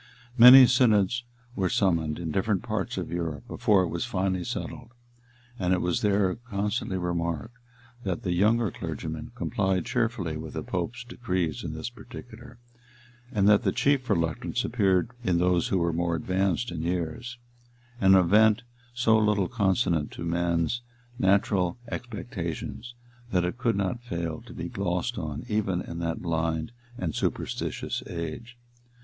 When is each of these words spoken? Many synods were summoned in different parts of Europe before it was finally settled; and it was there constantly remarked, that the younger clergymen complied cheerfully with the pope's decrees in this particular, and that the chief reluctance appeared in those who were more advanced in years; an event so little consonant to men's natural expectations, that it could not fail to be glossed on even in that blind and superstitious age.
Many 0.35 0.65
synods 0.65 1.25
were 1.55 1.69
summoned 1.69 2.17
in 2.17 2.31
different 2.31 2.63
parts 2.63 2.97
of 2.97 3.11
Europe 3.11 3.47
before 3.47 3.83
it 3.83 3.89
was 3.89 4.03
finally 4.03 4.43
settled; 4.43 4.93
and 5.59 5.75
it 5.75 5.79
was 5.79 6.01
there 6.01 6.33
constantly 6.37 6.97
remarked, 6.97 7.53
that 8.03 8.23
the 8.23 8.31
younger 8.33 8.71
clergymen 8.71 9.31
complied 9.35 9.85
cheerfully 9.85 10.37
with 10.37 10.55
the 10.55 10.63
pope's 10.63 11.03
decrees 11.03 11.63
in 11.63 11.73
this 11.75 11.91
particular, 11.91 12.57
and 13.31 13.47
that 13.47 13.61
the 13.61 13.71
chief 13.71 14.09
reluctance 14.09 14.65
appeared 14.65 15.11
in 15.23 15.37
those 15.37 15.67
who 15.67 15.77
were 15.77 15.93
more 15.93 16.15
advanced 16.15 16.71
in 16.71 16.81
years; 16.81 17.37
an 17.99 18.15
event 18.15 18.63
so 18.95 19.19
little 19.19 19.47
consonant 19.47 20.09
to 20.13 20.23
men's 20.25 20.81
natural 21.19 21.77
expectations, 21.91 22.95
that 23.31 23.45
it 23.45 23.59
could 23.59 23.75
not 23.75 24.01
fail 24.01 24.41
to 24.47 24.53
be 24.55 24.67
glossed 24.67 25.19
on 25.19 25.45
even 25.47 25.79
in 25.79 25.99
that 25.99 26.23
blind 26.23 26.71
and 26.97 27.13
superstitious 27.13 28.01
age. 28.07 28.57